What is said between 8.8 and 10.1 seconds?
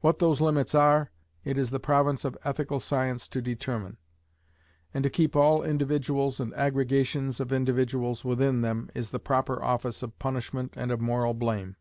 is the proper office